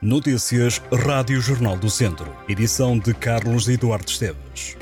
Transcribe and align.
Notícias 0.00 0.80
Rádio 0.92 1.40
Jornal 1.40 1.76
do 1.76 1.90
Centro. 1.90 2.32
Edição 2.48 2.96
de 2.96 3.12
Carlos 3.12 3.68
Eduardo 3.68 4.08
Esteves. 4.08 4.76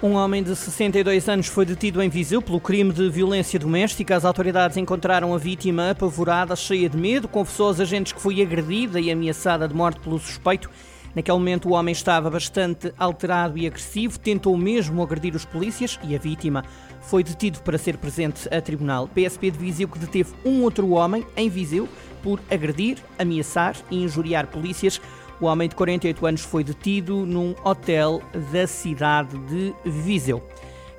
Um 0.00 0.12
homem 0.12 0.44
de 0.44 0.54
62 0.54 1.28
anos 1.28 1.48
foi 1.48 1.66
detido 1.66 2.00
em 2.00 2.08
Viseu 2.08 2.40
pelo 2.40 2.60
crime 2.60 2.92
de 2.92 3.10
violência 3.10 3.58
doméstica. 3.58 4.14
As 4.14 4.24
autoridades 4.24 4.76
encontraram 4.76 5.34
a 5.34 5.38
vítima 5.38 5.90
apavorada, 5.90 6.54
cheia 6.54 6.88
de 6.88 6.96
medo, 6.96 7.26
confessou 7.26 7.66
aos 7.66 7.80
agentes 7.80 8.12
que 8.12 8.22
foi 8.22 8.40
agredida 8.40 9.00
e 9.00 9.10
ameaçada 9.10 9.66
de 9.66 9.74
morte 9.74 9.98
pelo 9.98 10.20
suspeito. 10.20 10.70
Naquele 11.16 11.38
momento, 11.38 11.70
o 11.70 11.72
homem 11.72 11.92
estava 11.92 12.28
bastante 12.28 12.92
alterado 12.98 13.56
e 13.56 13.66
agressivo, 13.66 14.18
tentou 14.18 14.54
mesmo 14.54 15.02
agredir 15.02 15.34
os 15.34 15.46
polícias 15.46 15.98
e 16.04 16.14
a 16.14 16.18
vítima 16.18 16.62
foi 17.00 17.24
detido 17.24 17.58
para 17.60 17.78
ser 17.78 17.96
presente 17.96 18.46
a 18.54 18.60
tribunal. 18.60 19.08
PSP 19.08 19.50
de 19.50 19.56
Viseu 19.56 19.88
que 19.88 19.98
deteve 19.98 20.34
um 20.44 20.62
outro 20.62 20.90
homem 20.90 21.26
em 21.34 21.48
Viseu 21.48 21.88
por 22.22 22.38
agredir, 22.50 22.98
ameaçar 23.18 23.74
e 23.90 24.04
injuriar 24.04 24.48
polícias. 24.48 25.00
O 25.40 25.46
homem 25.46 25.70
de 25.70 25.74
48 25.74 26.26
anos 26.26 26.42
foi 26.42 26.62
detido 26.62 27.24
num 27.24 27.54
hotel 27.64 28.20
da 28.52 28.66
cidade 28.66 29.38
de 29.46 29.74
Viseu. 29.86 30.46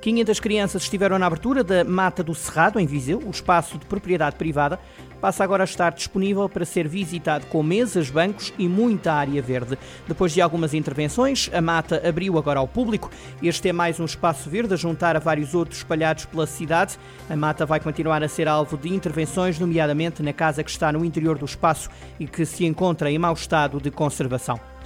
500 0.00 0.38
crianças 0.38 0.82
estiveram 0.82 1.18
na 1.18 1.26
abertura 1.26 1.64
da 1.64 1.82
Mata 1.82 2.22
do 2.22 2.32
Cerrado, 2.32 2.78
em 2.78 2.86
Viseu, 2.86 3.18
o 3.18 3.30
espaço 3.30 3.76
de 3.78 3.84
propriedade 3.84 4.36
privada, 4.36 4.78
passa 5.20 5.42
agora 5.42 5.64
a 5.64 5.66
estar 5.66 5.90
disponível 5.90 6.48
para 6.48 6.64
ser 6.64 6.86
visitado 6.86 7.46
com 7.46 7.64
mesas, 7.64 8.08
bancos 8.08 8.52
e 8.56 8.68
muita 8.68 9.12
área 9.12 9.42
verde. 9.42 9.76
Depois 10.06 10.32
de 10.32 10.40
algumas 10.40 10.72
intervenções, 10.72 11.50
a 11.52 11.60
mata 11.60 12.00
abriu 12.08 12.38
agora 12.38 12.60
ao 12.60 12.68
público. 12.68 13.10
Este 13.42 13.70
é 13.70 13.72
mais 13.72 13.98
um 13.98 14.04
espaço 14.04 14.48
verde 14.48 14.74
a 14.74 14.76
juntar 14.76 15.16
a 15.16 15.20
vários 15.20 15.52
outros 15.52 15.78
espalhados 15.78 16.24
pela 16.26 16.46
cidade. 16.46 16.96
A 17.28 17.34
mata 17.34 17.66
vai 17.66 17.80
continuar 17.80 18.22
a 18.22 18.28
ser 18.28 18.46
alvo 18.46 18.76
de 18.76 18.88
intervenções, 18.88 19.58
nomeadamente 19.58 20.22
na 20.22 20.32
casa 20.32 20.62
que 20.62 20.70
está 20.70 20.92
no 20.92 21.04
interior 21.04 21.36
do 21.36 21.44
espaço 21.44 21.90
e 22.20 22.26
que 22.28 22.46
se 22.46 22.64
encontra 22.64 23.10
em 23.10 23.18
mau 23.18 23.34
estado 23.34 23.80
de 23.80 23.90
conservação. 23.90 24.77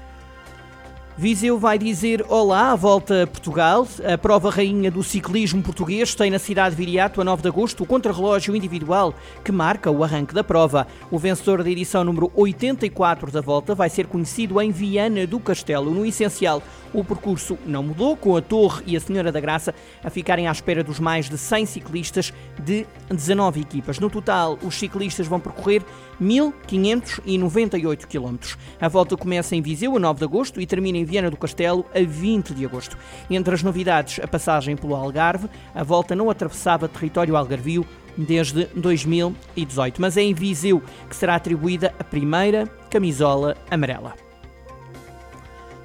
Viseu 1.17 1.59
vai 1.59 1.79
dizer 1.79 2.25
olá 2.27 2.73
à 2.73 2.75
volta 2.75 3.25
a 3.25 3.27
Portugal. 3.27 3.87
A 4.11 4.17
prova 4.17 4.49
rainha 4.49 4.91
do 4.91 5.03
ciclismo 5.03 5.63
português 5.63 6.15
tem 6.15 6.31
na 6.31 6.39
cidade 6.39 6.75
de 6.75 6.83
Viriato, 6.83 7.21
a 7.21 7.25
9 7.25 7.43
de 7.43 7.49
agosto, 7.49 7.83
o 7.83 7.87
contrarrelógio 7.87 8.57
individual 8.57 9.15
que 9.45 9.53
marca 9.53 9.91
o 9.91 10.03
arranque 10.03 10.33
da 10.33 10.43
prova. 10.43 10.87
O 11.11 11.19
vencedor 11.19 11.63
da 11.63 11.71
edição 11.71 12.03
número 12.03 12.33
84 12.35 13.31
da 13.31 13.43
volta 13.43 13.75
vai 13.75 13.91
ser 13.91 14.07
conhecido 14.07 14.59
em 14.59 14.71
Viana 14.71 15.27
do 15.27 15.39
Castelo. 15.39 15.91
No 15.91 16.07
essencial, 16.07 16.63
o 16.95 17.05
percurso 17.05 17.59
não 17.67 17.83
mudou, 17.83 18.17
com 18.17 18.35
a 18.35 18.41
Torre 18.41 18.83
e 18.87 18.97
a 18.97 19.01
Senhora 19.01 19.31
da 19.31 19.41
Graça 19.41 19.75
a 20.03 20.09
ficarem 20.09 20.49
à 20.49 20.53
espera 20.53 20.83
dos 20.83 20.99
mais 20.99 21.29
de 21.29 21.37
100 21.37 21.67
ciclistas 21.67 22.33
de 22.59 22.87
19 23.11 23.61
equipas. 23.61 23.99
No 23.99 24.09
total, 24.09 24.59
os 24.63 24.75
ciclistas 24.77 25.27
vão 25.27 25.41
percorrer 25.41 25.83
1.598 26.21 28.07
km. 28.07 28.57
A 28.81 28.89
volta 28.89 29.17
começa 29.17 29.55
em 29.55 29.63
Viseu, 29.63 29.97
a 29.97 30.01
9 30.01 30.19
de 30.19 30.25
agosto, 30.25 30.61
e 30.61 30.67
termina 30.67 30.99
em 30.99 31.02
Viana 31.05 31.31
do 31.31 31.36
Castelo, 31.36 31.86
a 31.95 32.00
20 32.03 32.55
de 32.55 32.64
agosto. 32.64 32.97
Entre 33.31 33.55
as 33.55 33.62
novidades, 33.62 34.20
a 34.22 34.28
passagem 34.28 34.77
pelo 34.77 34.95
Algarve, 34.95 35.48
a 35.75 35.83
volta 35.83 36.14
não 36.14 36.31
atravessava 36.31 36.89
território 36.89 37.36
algarvio 37.36 37.86
desde 38.17 38.67
2018, 38.75 40.00
mas 40.00 40.17
é 40.17 40.23
em 40.23 40.34
Viseu 40.34 40.83
que 41.08 41.17
será 41.17 41.34
atribuída 41.34 41.95
a 41.98 42.05
primeira 42.05 42.67
camisola 42.91 43.56
amarela. 43.70 44.14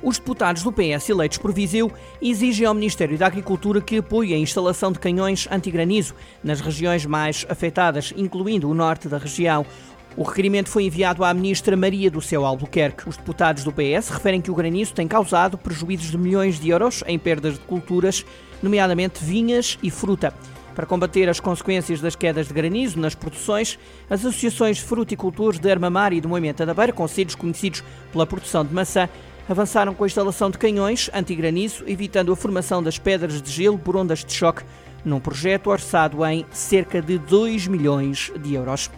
Os 0.01 0.19
deputados 0.19 0.61
do 0.61 0.71
PS 0.71 1.09
eleitos 1.09 1.39
por 1.39 1.51
Viseu 1.51 1.91
exigem 2.21 2.67
ao 2.67 2.73
Ministério 2.73 3.17
da 3.17 3.25
Agricultura 3.25 3.81
que 3.81 3.97
apoie 3.97 4.33
a 4.33 4.38
instalação 4.38 4.91
de 4.91 4.99
canhões 4.99 5.47
antigranizo 5.51 6.13
nas 6.43 6.61
regiões 6.61 7.05
mais 7.05 7.45
afetadas, 7.49 8.13
incluindo 8.15 8.69
o 8.69 8.75
norte 8.75 9.07
da 9.07 9.17
região. 9.17 9.65
O 10.17 10.23
requerimento 10.23 10.67
foi 10.67 10.85
enviado 10.85 11.23
à 11.23 11.31
ministra 11.31 11.77
Maria 11.77 12.09
do 12.09 12.19
Céu 12.23 12.43
Albuquerque. 12.43 13.07
Os 13.07 13.15
deputados 13.15 13.63
do 13.63 13.71
PS 13.71 14.09
referem 14.09 14.41
que 14.41 14.49
o 14.49 14.55
granizo 14.55 14.91
tem 14.91 15.07
causado 15.07 15.59
prejuízos 15.59 16.09
de 16.09 16.17
milhões 16.17 16.59
de 16.59 16.69
euros 16.72 17.03
em 17.05 17.19
perdas 17.19 17.53
de 17.53 17.59
culturas, 17.59 18.25
nomeadamente 18.59 19.23
vinhas 19.23 19.77
e 19.83 19.91
fruta. 19.91 20.33
Para 20.73 20.88
combater 20.88 21.29
as 21.29 21.39
consequências 21.39 22.01
das 22.01 22.16
quedas 22.16 22.47
de 22.47 22.53
granizo 22.56 23.00
nas 23.00 23.13
produções, 23.13 23.77
as 24.09 24.22
associações 24.22 24.77
de 24.77 24.83
fruticultores 24.85 25.59
de 25.59 25.69
Armamar 25.69 26.11
e 26.11 26.19
do 26.19 26.27
Moimenta 26.27 26.66
da 26.66 26.73
Beira, 26.73 26.94
conselhos 26.94 27.35
conhecidos 27.35 27.83
pela 28.11 28.25
produção 28.25 28.66
de 28.66 28.73
maçã, 28.73 29.07
avançaram 29.47 29.94
com 29.94 30.03
a 30.03 30.07
instalação 30.07 30.50
de 30.50 30.57
canhões 30.57 31.11
anti-granizo, 31.13 31.83
evitando 31.85 32.31
a 32.31 32.35
formação 32.35 32.81
das 32.81 32.97
pedras 32.97 33.39
de 33.39 33.51
gelo 33.51 33.77
por 33.77 33.95
ondas 33.95 34.25
de 34.25 34.33
choque, 34.33 34.63
num 35.06 35.19
projeto 35.19 35.69
orçado 35.69 36.25
em 36.25 36.44
cerca 36.50 37.03
de 37.03 37.19
2 37.19 37.67
milhões 37.67 38.31
de 38.41 38.56
euros. 38.56 38.89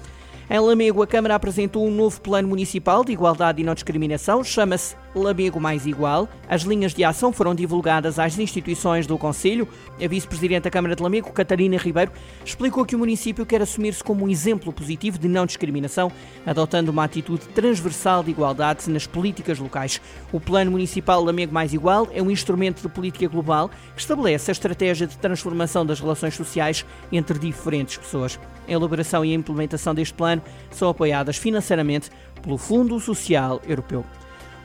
Em 0.51 0.59
Lamego, 0.59 1.03
a 1.03 1.07
Câmara 1.07 1.35
apresentou 1.35 1.85
um 1.85 1.91
novo 1.91 2.19
plano 2.21 2.47
municipal 2.47 3.05
de 3.05 3.11
igualdade 3.11 3.61
e 3.61 3.63
não 3.63 3.75
discriminação, 3.75 4.43
chama-se 4.43 4.95
Lamego 5.15 5.59
Mais 5.59 5.85
Igual. 5.85 6.27
As 6.47 6.61
linhas 6.61 6.93
de 6.93 7.03
ação 7.03 7.31
foram 7.31 7.55
divulgadas 7.55 8.19
às 8.19 8.37
instituições 8.37 9.07
do 9.07 9.17
Conselho. 9.17 9.67
A 10.03 10.07
vice-presidente 10.07 10.63
da 10.63 10.69
Câmara 10.69 10.95
de 10.95 11.03
Lamego, 11.03 11.31
Catarina 11.31 11.77
Ribeiro, 11.77 12.11
explicou 12.43 12.85
que 12.85 12.95
o 12.95 12.99
município 12.99 13.45
quer 13.45 13.61
assumir-se 13.61 14.03
como 14.03 14.25
um 14.25 14.29
exemplo 14.29 14.71
positivo 14.71 15.17
de 15.17 15.27
não 15.27 15.45
discriminação, 15.45 16.11
adotando 16.45 16.91
uma 16.91 17.03
atitude 17.03 17.47
transversal 17.49 18.23
de 18.23 18.31
igualdade 18.31 18.89
nas 18.89 19.05
políticas 19.05 19.59
locais. 19.59 20.01
O 20.31 20.39
Plano 20.39 20.71
Municipal 20.71 21.23
Lamego 21.23 21.53
Mais 21.53 21.73
Igual 21.73 22.07
é 22.13 22.21
um 22.21 22.31
instrumento 22.31 22.81
de 22.81 22.89
política 22.89 23.27
global 23.27 23.69
que 23.95 24.01
estabelece 24.01 24.51
a 24.51 24.53
estratégia 24.53 25.07
de 25.07 25.17
transformação 25.17 25.85
das 25.85 25.99
relações 25.99 26.35
sociais 26.35 26.85
entre 27.11 27.37
diferentes 27.39 27.97
pessoas. 27.97 28.39
A 28.67 28.71
elaboração 28.71 29.25
e 29.25 29.31
a 29.31 29.35
implementação 29.35 29.93
deste 29.95 30.13
plano 30.13 30.41
são 30.71 30.89
apoiadas 30.89 31.37
financeiramente 31.37 32.09
pelo 32.41 32.57
Fundo 32.57 32.99
Social 32.99 33.61
Europeu. 33.67 34.05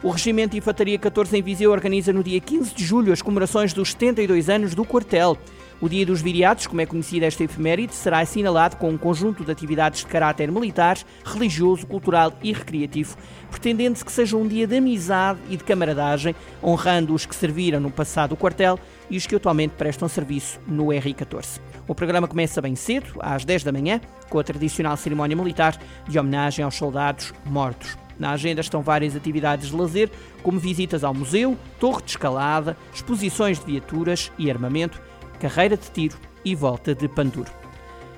O 0.05 0.11
Regimento 0.11 0.51
de 0.51 0.59
Infantaria 0.59 0.99
14 0.99 1.35
em 1.35 1.41
Viseu 1.41 1.73
organiza 1.73 2.13
no 2.13 2.23
dia 2.23 2.39
15 2.39 2.75
de 2.75 2.85
julho 2.85 3.11
as 3.11 3.23
comemorações 3.23 3.73
dos 3.73 3.93
72 3.93 4.51
anos 4.51 4.75
do 4.75 4.85
quartel. 4.85 5.39
O 5.81 5.89
Dia 5.89 6.05
dos 6.05 6.21
Viriatos, 6.21 6.67
como 6.67 6.83
é 6.83 6.85
conhecida 6.85 7.25
esta 7.25 7.43
efeméride, 7.43 7.95
será 7.95 8.19
assinalado 8.19 8.77
com 8.77 8.91
um 8.91 8.99
conjunto 8.99 9.43
de 9.43 9.51
atividades 9.51 10.01
de 10.01 10.07
caráter 10.07 10.53
militar, 10.53 10.99
religioso, 11.25 11.87
cultural 11.87 12.35
e 12.43 12.53
recreativo, 12.53 13.17
pretendendo-se 13.51 14.05
que 14.05 14.13
seja 14.13 14.37
um 14.37 14.47
dia 14.47 14.67
de 14.67 14.77
amizade 14.77 15.41
e 15.49 15.57
de 15.57 15.65
camaradagem, 15.65 16.37
honrando 16.63 17.15
os 17.15 17.25
que 17.25 17.35
serviram 17.35 17.81
no 17.81 17.91
passado 17.91 18.33
o 18.33 18.37
quartel 18.37 18.79
e 19.09 19.17
os 19.17 19.27
que 19.27 19.37
atualmente 19.37 19.73
prestam 19.73 20.07
serviço 20.07 20.61
no 20.67 20.93
RI-14. 20.93 21.63
O 21.89 21.95
programa 21.95 22.29
começa 22.29 22.61
bem 22.61 22.77
cedo, 22.77 23.07
às 23.21 23.43
10 23.47 23.65
da 23.65 23.73
manhã, 23.73 24.03
com 24.29 24.39
a 24.39 24.45
tradicional 24.45 24.99
cerimónia 24.99 25.35
militar 25.35 25.81
de 26.07 26.19
homenagem 26.19 26.63
aos 26.63 26.75
soldados 26.75 27.33
mortos. 27.47 28.04
Na 28.19 28.33
agenda 28.33 28.61
estão 28.61 28.83
várias 28.83 29.17
atividades 29.17 29.69
de 29.69 29.77
lazer, 29.77 30.11
como 30.43 30.59
visitas 30.59 31.05
ao 31.05 31.15
museu, 31.15 31.57
torre 31.79 32.03
de 32.03 32.11
escalada, 32.11 32.77
exposições 32.93 33.59
de 33.59 33.67
viaturas 33.67 34.31
e 34.39 34.51
armamento, 34.51 35.01
carreira 35.41 35.77
de 35.77 35.91
tiro 35.91 36.17
e 36.45 36.55
volta 36.55 36.95
de 36.95 37.09
Panduro. 37.09 37.51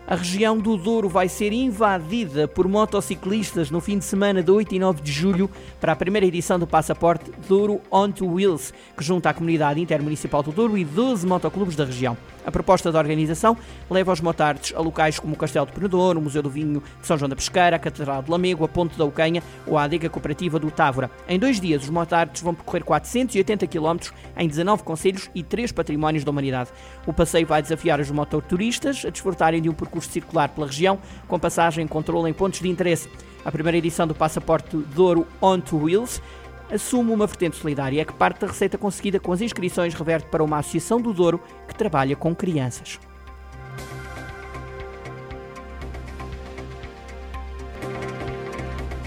A 0.08 0.14
região 0.14 0.56
do 0.56 0.76
Douro 0.76 1.08
vai 1.08 1.28
ser 1.28 1.52
invadida 1.52 2.46
por 2.46 2.68
motociclistas 2.68 3.72
no 3.72 3.80
fim 3.80 3.98
de 3.98 4.04
semana 4.04 4.40
de 4.40 4.52
8 4.52 4.76
e 4.76 4.78
9 4.78 5.02
de 5.02 5.10
julho 5.10 5.50
para 5.80 5.92
a 5.92 5.96
primeira 5.96 6.24
edição 6.24 6.60
do 6.60 6.66
passaporte 6.66 7.32
Douro 7.48 7.80
On 7.90 8.12
to 8.12 8.24
Wheels, 8.24 8.72
que 8.96 9.02
junta 9.02 9.30
a 9.30 9.34
comunidade 9.34 9.80
intermunicipal 9.80 10.44
do 10.44 10.52
Douro 10.52 10.78
e 10.78 10.84
12 10.84 11.26
motoclubes 11.26 11.74
da 11.74 11.84
região. 11.84 12.16
A 12.46 12.50
proposta 12.52 12.92
da 12.92 13.00
organização 13.00 13.56
leva 13.90 14.12
os 14.12 14.20
motards 14.20 14.72
a 14.76 14.80
locais 14.80 15.18
como 15.18 15.34
o 15.34 15.36
Castelo 15.36 15.66
de 15.66 15.72
Penedor, 15.72 16.16
o 16.16 16.20
Museu 16.20 16.40
do 16.40 16.48
Vinho 16.48 16.80
de 17.00 17.06
São 17.06 17.18
João 17.18 17.28
da 17.28 17.34
Pesqueira, 17.34 17.74
a 17.74 17.78
Catedral 17.78 18.22
de 18.22 18.30
Lamego, 18.30 18.64
a 18.64 18.68
Ponte 18.68 18.96
da 18.96 19.04
Ucanha 19.04 19.42
ou 19.66 19.76
a 19.76 19.82
Adega 19.82 20.08
Cooperativa 20.08 20.56
do 20.56 20.70
Távora. 20.70 21.10
Em 21.28 21.40
dois 21.40 21.60
dias, 21.60 21.82
os 21.82 21.90
motards 21.90 22.40
vão 22.40 22.54
percorrer 22.54 22.84
480 22.84 23.66
km 23.66 23.96
em 24.36 24.46
19 24.46 24.84
conselhos 24.84 25.28
e 25.34 25.42
3 25.42 25.72
patrimónios 25.72 26.22
da 26.22 26.30
humanidade. 26.30 26.70
O 27.04 27.12
passeio 27.12 27.48
vai 27.48 27.60
desafiar 27.60 27.98
os 27.98 28.12
mototuristas 28.12 29.04
a 29.04 29.10
desfrutarem 29.10 29.60
de 29.60 29.68
um 29.68 29.74
percurso 29.74 30.08
circular 30.12 30.48
pela 30.48 30.68
região, 30.68 31.00
com 31.26 31.40
passagem 31.40 31.84
e 31.84 31.88
controle 31.88 32.30
em 32.30 32.32
pontos 32.32 32.60
de 32.60 32.68
interesse. 32.68 33.10
A 33.44 33.50
primeira 33.50 33.78
edição 33.78 34.06
do 34.06 34.14
passaporte 34.14 34.76
Douro 34.76 35.26
On 35.42 35.58
to 35.58 35.76
Wheels 35.78 36.22
assume 36.70 37.12
uma 37.12 37.26
vertente 37.26 37.56
solidária, 37.56 38.00
é 38.00 38.04
que 38.04 38.12
parte 38.12 38.40
da 38.40 38.46
receita 38.46 38.78
conseguida 38.78 39.20
com 39.20 39.32
as 39.32 39.40
inscrições 39.40 39.94
reverte 39.94 40.28
para 40.28 40.44
uma 40.44 40.58
associação 40.58 41.00
do 41.00 41.12
Douro 41.12 41.40
que 41.68 41.74
trabalha 41.74 42.16
com 42.16 42.34
crianças. 42.34 42.98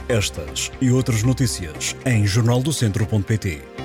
Estas 0.07 0.71
e 0.81 0.89
outras 0.89 1.21
notícias 1.21 1.95
em 2.03 2.25
jornaldocentro.pt 2.25 3.78